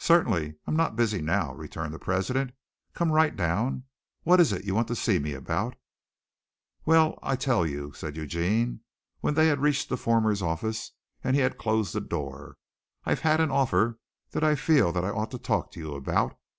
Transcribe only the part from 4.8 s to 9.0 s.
to see me about?" "Well, I'll tell you," said Eugene,